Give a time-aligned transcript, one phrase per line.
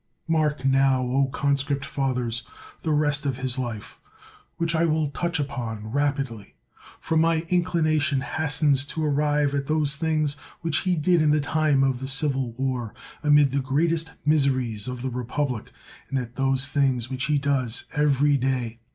[0.27, 2.41] Mark now, O conscript fathers,
[2.81, 3.99] the rest of his life,
[4.57, 6.55] which I will touch upon rapidly.
[6.99, 11.83] For my inclination hastens to arrive at those things which he did in the time
[11.83, 15.71] of the civil war, amid the greatest miseries of the republic,
[16.09, 18.79] and at those things which he does every day.